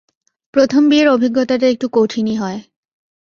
[0.53, 2.59] প্রথম বিয়ের অভিজ্ঞতা একটু কঠিনই হয়।